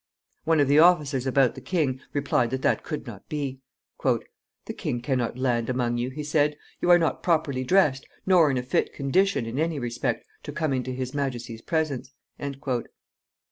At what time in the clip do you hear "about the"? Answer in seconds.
1.27-1.61